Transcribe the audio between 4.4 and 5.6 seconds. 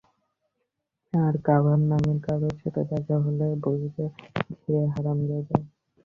সে হারামজাদা।